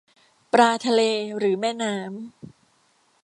[0.53, 1.01] ปลาทะเล
[1.37, 2.09] หรือแม่น้ำ?